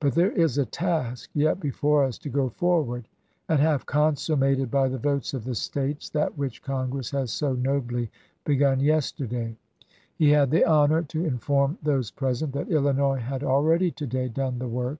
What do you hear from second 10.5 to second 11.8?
the honor to inform